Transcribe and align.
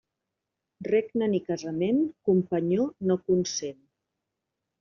Regne 0.87 1.27
ni 1.33 1.41
casament, 1.51 2.01
companyó 2.31 2.89
no 3.11 3.19
consent. 3.29 3.81